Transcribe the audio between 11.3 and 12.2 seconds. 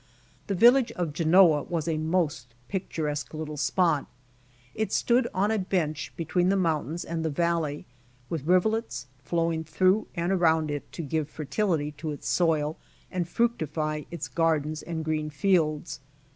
tility to